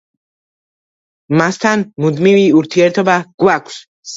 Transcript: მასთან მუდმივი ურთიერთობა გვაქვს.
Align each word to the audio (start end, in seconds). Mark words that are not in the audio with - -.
მასთან 1.41 1.85
მუდმივი 2.07 2.49
ურთიერთობა 2.63 3.19
გვაქვს. 3.45 3.79